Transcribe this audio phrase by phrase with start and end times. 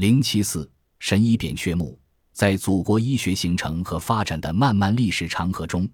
[0.00, 0.66] 零七四
[0.98, 2.00] 神医扁鹊墓，
[2.32, 5.86] 在祖国医学形成和发展的漫漫历史长河中，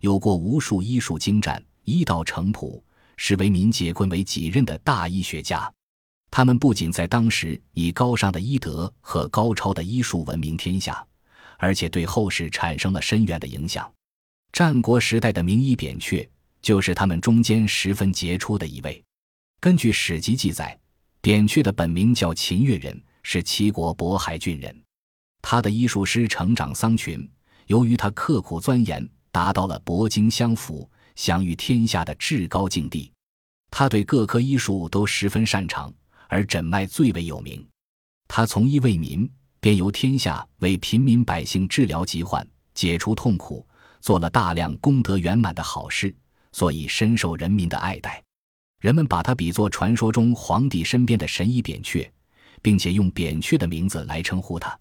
[0.00, 2.82] 有过无数医术精湛、医道成朴、
[3.18, 5.70] 视为民解困为己任的大医学家。
[6.30, 11.06] 他们不仅在当时以高尚的医德和高超的医术闻名天下，
[11.58, 13.92] 而且对后世产生了深远的影响。
[14.54, 16.26] 战国时代的名医扁鹊
[16.62, 19.04] 就是他们中间十分杰出的一位。
[19.60, 20.80] 根据史籍记载，
[21.20, 24.82] 扁鹊的本名叫秦越人，是齐国渤海郡人。
[25.42, 27.28] 他的医术师成长桑群，
[27.66, 33.10] 由于他刻苦钻研，达到了博经相符、享誉天下的至高境地。
[33.70, 35.92] 他对各科医术都十分擅长。
[36.32, 37.66] 而诊脉最为有名，
[38.28, 43.66] 他从医为民，遍游天下，为平民百姓治疗疾患、解除痛苦，
[44.00, 46.14] 做了大量功德圆满的好事，
[46.52, 48.22] 所以深受人民的爱戴。
[48.80, 52.08] 人们把他比作传说中皇帝身边的神医扁鹊，
[52.62, 54.78] 并且用扁鹊的名字来称呼他。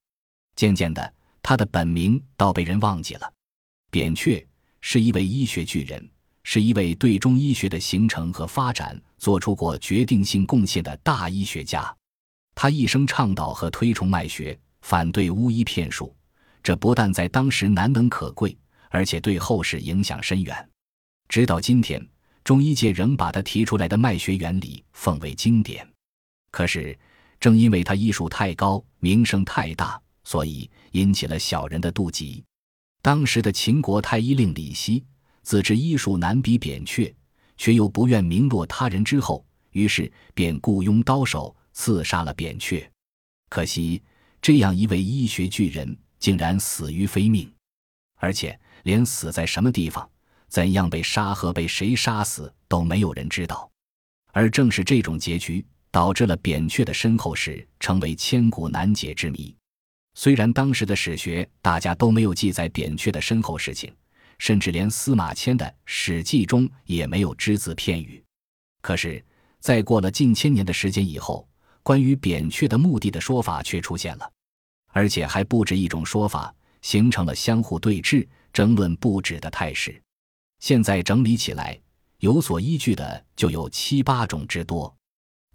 [0.55, 3.33] 渐渐的，他的本名倒被人忘记了。
[3.89, 4.45] 扁鹊
[4.81, 6.09] 是一位医学巨人。
[6.41, 11.95] 是一位对中医学的形成和发展做出过决定性贡献的大医学家。
[12.55, 16.15] 他一生倡导和推崇脉学，反对巫医骗术，
[16.63, 18.57] 这不但在当时难能可贵，
[18.89, 20.69] 而且对后世影响深远。
[21.27, 22.03] 直到今天，
[22.43, 25.87] 中医界仍把他提出来的脉学原理奉为经典。
[26.49, 26.97] 可是，
[27.39, 32.43] 正因为他医术太高，名声太大，所以引起了小人的妒忌。
[33.01, 35.05] 当时的秦国太医令李希。
[35.41, 37.11] 自知医术难比扁鹊，
[37.57, 42.87] 却又不愿名落他人之后，于是便雇佣刀手刺杀了扁鹊。
[43.49, 44.03] 可惜，
[44.43, 47.51] 这样一位医学巨人竟然死于非命，
[48.17, 50.07] 而且连死在什么地方、
[50.49, 53.71] 怎样被杀和被谁杀死都没有人知道。
[54.33, 59.55] 而正是这种结局，导致了扁鹊的身后事成为千古难解之谜。
[60.15, 63.93] 虽然当时的史学大家都没有记载扁鹊的身后事情。
[64.39, 68.23] 甚至连司马迁的《史记》中也没有只字片语。
[68.81, 69.21] 可是，
[69.59, 71.45] 在过了近千年的时间以后，
[71.83, 74.31] 关于扁鹊的墓地的说法却出现了，
[74.93, 80.01] 而且还不止一种说法，形成了相互对峙、争论不止的态势。
[80.59, 81.77] 现在整理起来，
[82.19, 84.95] 有所依据的就有七八种之多。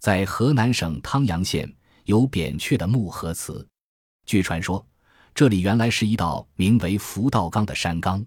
[0.05, 1.67] 在河南省汤阳县
[2.03, 3.67] 有扁鹊的墓和祠，
[4.27, 4.85] 据传说，
[5.33, 8.23] 这里原来是一道名为福道冈的山冈。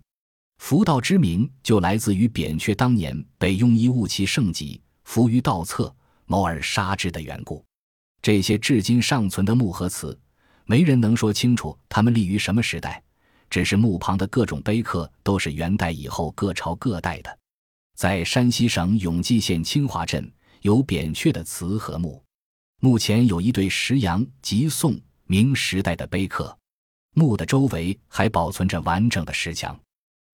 [0.59, 5.95] 福道之名就来自于扁鹊当年被庸医误其圣疾，伏于道侧，
[6.27, 7.65] 谋而杀之的缘故。
[8.21, 10.19] 这些至今尚存的墓和祠，
[10.65, 13.01] 没人能说清楚它们立于什么时代，
[13.49, 17.39] 只是墓旁的各种碑刻都是元代以后各朝各代的。
[17.95, 20.29] 在山西省永济县清华镇
[20.63, 22.23] 有扁鹊的祠和墓，
[22.81, 26.57] 墓前有一对石羊及宋明时代的碑刻，
[27.15, 29.79] 墓的周围还保存着完整的石墙。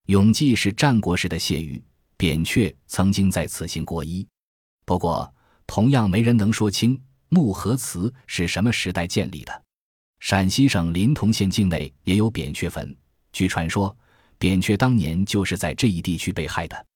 [0.06, 1.82] 永济是战国时的谢玉，
[2.16, 4.26] 扁鹊曾经在此行过医。
[4.84, 5.32] 不过，
[5.66, 9.62] 同样没人能说清木和祠是什么时代建立的。
[10.20, 12.94] 陕西省临潼县境内也有扁鹊坟，
[13.32, 13.94] 据传说，
[14.38, 16.86] 扁鹊当年就是在这一地区被害的。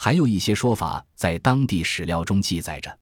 [0.00, 2.98] 还有一些说法在当地史料中记载着。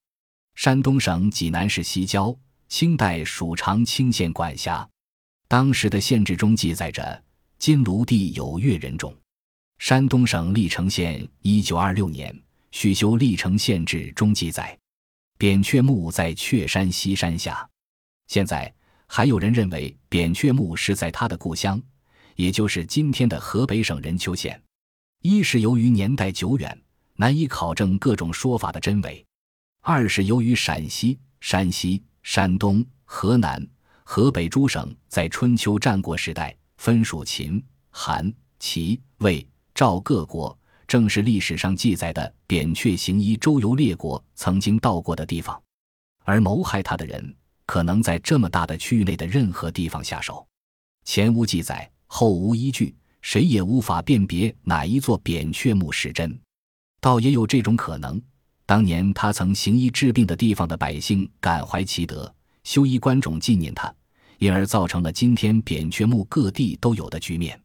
[0.55, 2.35] 山东省济南市西郊，
[2.69, 4.89] 清代属长清县管辖，
[5.47, 7.23] 当时的县志中记载着
[7.59, 9.15] 金庐地有越人种。
[9.79, 12.35] 山东省历城县一九二六年
[12.71, 14.77] 续修历城县志中记载，
[15.37, 17.69] 扁鹊墓在鹊山西山下。
[18.29, 18.75] 现在
[19.07, 21.79] 还有人认为扁鹊墓是在他的故乡，
[22.37, 24.59] 也就是今天的河北省任丘县。
[25.21, 26.83] 一是由于年代久远，
[27.17, 29.25] 难以考证各种说法的真伪；
[29.83, 33.67] 二是由于陕西、山西、山东、河南、
[34.05, 39.47] 河北诸省在春秋战国时代分属秦、韩、齐、魏。
[39.75, 45.63] 赵各国正是历史上记载的扁鹊行医周游列国曾经到过的地方，
[46.25, 50.47] 而谋害他的人可能在这么大的区域内的任何地方下手。
[51.05, 56.41] 前无记载，后无依据，谁也无法辨别哪一座扁鹊墓是真。
[57.07, 58.21] 倒也有这种可能：
[58.67, 63.95] 当年他曾行医治病的地方的百姓感怀其德，修医观冢纪念他，
[64.39, 67.57] 因而造成了今天扁鹊墓各地都有的局面。